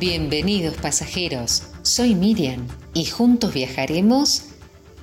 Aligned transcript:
Bienvenidos 0.00 0.78
pasajeros, 0.78 1.64
soy 1.82 2.14
Miriam 2.14 2.66
y 2.94 3.04
juntos 3.04 3.52
viajaremos 3.52 4.44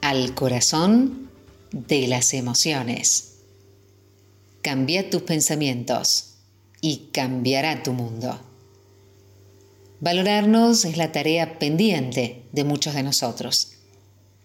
al 0.00 0.36
corazón 0.36 1.30
de 1.72 2.06
las 2.06 2.32
emociones. 2.32 3.38
Cambia 4.62 5.10
tus 5.10 5.22
pensamientos 5.22 6.34
y 6.80 7.08
cambiará 7.12 7.82
tu 7.82 7.92
mundo. 7.92 8.38
Valorarnos 9.98 10.84
es 10.84 10.96
la 10.96 11.10
tarea 11.10 11.58
pendiente 11.58 12.44
de 12.52 12.62
muchos 12.62 12.94
de 12.94 13.02
nosotros. 13.02 13.72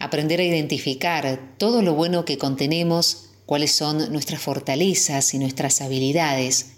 Aprender 0.00 0.40
a 0.40 0.44
identificar 0.44 1.54
todo 1.56 1.82
lo 1.82 1.94
bueno 1.94 2.24
que 2.24 2.36
contenemos, 2.36 3.30
cuáles 3.46 3.70
son 3.70 4.12
nuestras 4.12 4.42
fortalezas 4.42 5.34
y 5.34 5.38
nuestras 5.38 5.80
habilidades, 5.80 6.72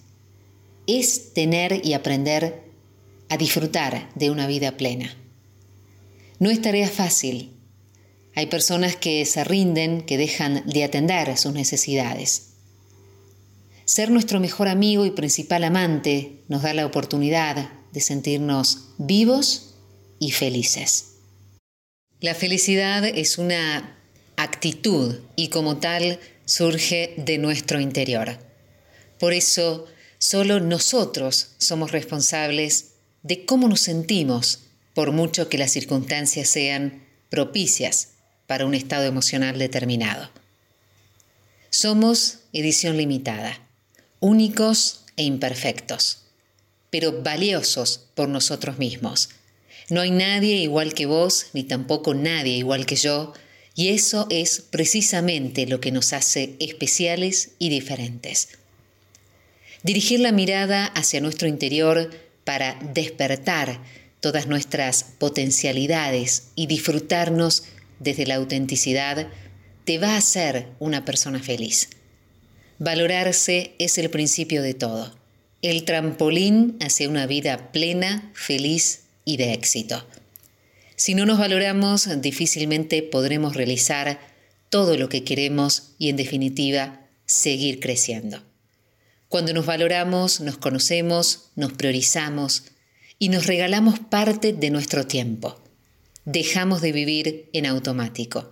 es 0.87 1.33
tener 1.33 1.81
y 1.83 1.95
aprender 1.95 2.64
a 3.29 3.37
disfrutar 3.37 4.11
de 4.15 4.31
una 4.31 4.47
vida 4.47 4.77
plena. 4.77 5.15
No 6.39 6.51
es 6.51 6.61
tarea 6.61 6.89
fácil. 6.89 7.53
Hay 8.35 8.47
personas 8.47 8.97
que 8.97 9.25
se 9.25 9.45
rinden, 9.45 10.03
que 10.03 10.19
dejan 10.19 10.65
de 10.67 10.85
atender 10.85 11.37
sus 11.37 11.53
necesidades. 11.53 12.51
Ser 13.85 14.11
nuestro 14.11 14.41
mejor 14.41 14.69
amigo 14.69 15.05
y 15.07 15.11
principal 15.11 15.63
amante 15.65 16.41
nos 16.49 16.63
da 16.63 16.75
la 16.75 16.87
oportunidad 16.87 17.71
de 17.93 18.01
sentirnos 18.01 18.89
vivos 18.99 19.75
y 20.19 20.33
felices. 20.33 21.13
La 22.21 22.35
felicidad 22.35 23.05
es 23.05 23.39
una 23.39 23.99
actitud 24.37 25.21
y 25.37 25.49
como 25.49 25.77
tal 25.77 26.19
surge 26.45 27.15
de 27.19 27.39
nuestro 27.39 27.81
interior. 27.81 28.39
Por 29.19 29.33
eso, 29.33 29.87
solo 30.19 30.61
nosotros 30.61 31.51
somos 31.59 31.93
responsables 31.93 32.94
de 33.25 33.47
cómo 33.47 33.69
nos 33.69 33.81
sentimos, 33.81 34.61
por 34.95 35.11
mucho 35.11 35.49
que 35.49 35.59
las 35.59 35.73
circunstancias 35.73 36.49
sean 36.49 37.03
propicias 37.31 38.11
para 38.47 38.67
un 38.67 38.75
estado 38.75 39.05
emocional 39.05 39.59
determinado. 39.59 40.31
Somos 41.71 42.41
edición 42.53 42.97
limitada, 42.97 43.67
únicos 44.21 45.07
e 45.17 45.25
imperfectos, 45.25 46.27
pero 46.91 47.23
valiosos 47.23 48.09
por 48.15 48.29
nosotros 48.29 48.79
mismos. 48.79 49.31
No 49.89 50.03
hay 50.03 50.11
nadie 50.11 50.57
igual 50.57 50.95
que 50.95 51.07
vos, 51.07 51.47
ni 51.55 51.65
tampoco 51.65 52.15
nadie 52.15 52.57
igual 52.57 52.85
que 52.85 52.97
yo, 52.97 53.33
y 53.75 53.89
eso 53.89 54.27
es 54.31 54.61
precisamente 54.61 55.67
lo 55.67 55.81
que 55.81 55.91
nos 55.93 56.13
hace 56.13 56.57
especiales 56.61 57.53
y 57.59 57.71
diferentes. 57.71 58.51
Dirigir 59.83 60.21
la 60.21 60.31
mirada 60.31 60.87
hacia 60.87 61.21
nuestro 61.21 61.49
interior 61.49 62.11
para 62.45 62.79
despertar 62.93 63.81
todas 64.21 64.47
nuestras 64.47 65.05
potencialidades 65.05 66.49
y 66.55 66.67
disfrutarnos 66.67 67.65
desde 67.99 68.27
la 68.27 68.37
autenticidad, 68.37 69.29
te 69.85 69.99
va 69.99 70.15
a 70.15 70.19
hacer 70.19 70.69
una 70.79 71.05
persona 71.05 71.41
feliz. 71.41 71.91
Valorarse 72.79 73.75
es 73.79 73.99
el 73.99 74.11
principio 74.11 74.63
de 74.63 74.75
todo, 74.75 75.15
el 75.63 75.85
trampolín 75.85 76.77
hacia 76.81 77.09
una 77.09 77.27
vida 77.27 77.71
plena, 77.73 78.31
feliz 78.35 79.05
y 79.25 79.37
de 79.37 79.53
éxito. 79.53 80.07
Si 80.97 81.15
no 81.15 81.27
nos 81.27 81.39
valoramos, 81.39 82.09
difícilmente 82.21 83.03
podremos 83.03 83.57
realizar 83.57 84.21
todo 84.71 84.97
lo 84.97 85.09
que 85.09 85.25
queremos 85.25 85.93
y 85.99 86.09
en 86.09 86.17
definitiva 86.17 87.01
seguir 87.27 87.81
creciendo. 87.81 88.43
Cuando 89.35 89.53
nos 89.53 89.67
valoramos, 89.67 90.39
nos 90.39 90.59
conocemos, 90.59 91.51
nos 91.57 91.73
priorizamos 91.73 92.67
y 93.19 93.31
nos 93.31 93.49
regalamos 93.49 93.99
parte 93.99 94.53
de 94.53 94.71
nuestro 94.71 95.09
tiempo. 95.09 95.61
Dejamos 96.25 96.81
de 96.83 96.93
vivir 96.93 97.51
en 97.53 97.67
automático 97.67 98.49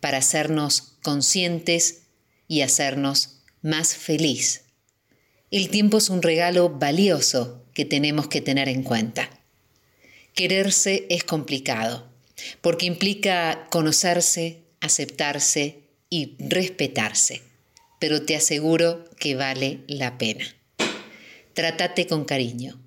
para 0.00 0.16
hacernos 0.16 0.94
conscientes 1.02 2.04
y 2.48 2.62
hacernos 2.62 3.42
más 3.60 3.96
feliz. 3.96 4.62
El 5.50 5.68
tiempo 5.68 5.98
es 5.98 6.08
un 6.08 6.22
regalo 6.22 6.70
valioso 6.70 7.62
que 7.74 7.84
tenemos 7.84 8.26
que 8.26 8.40
tener 8.40 8.70
en 8.70 8.82
cuenta. 8.82 9.28
Quererse 10.32 11.04
es 11.10 11.22
complicado 11.22 12.08
porque 12.62 12.86
implica 12.86 13.66
conocerse, 13.68 14.62
aceptarse 14.80 15.80
y 16.08 16.34
respetarse 16.38 17.42
pero 18.04 18.20
te 18.20 18.36
aseguro 18.36 19.08
que 19.18 19.34
vale 19.34 19.80
la 19.86 20.18
pena. 20.18 20.44
Trátate 21.54 22.06
con 22.06 22.26
cariño, 22.26 22.78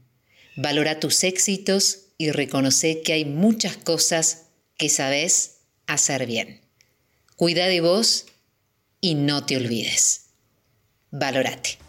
valora 0.55 0.99
tus 0.99 1.23
éxitos 1.23 2.09
y 2.19 2.29
reconoce 2.29 3.01
que 3.01 3.13
hay 3.13 3.25
muchas 3.25 3.77
cosas 3.77 4.43
que 4.77 4.89
sabes 4.89 5.61
hacer 5.87 6.27
bien. 6.27 6.61
Cuida 7.35 7.65
de 7.65 7.81
vos 7.81 8.27
y 9.01 9.15
no 9.15 9.43
te 9.43 9.57
olvides. 9.57 10.25
Valórate. 11.09 11.86